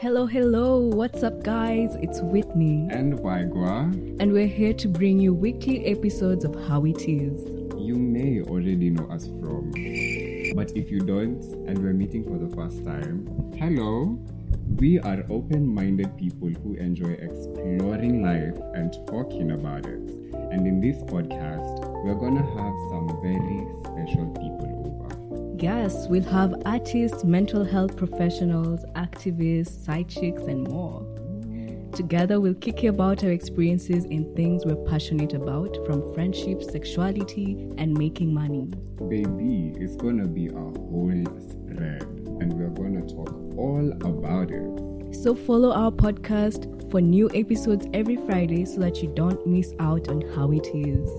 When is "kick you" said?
32.54-32.88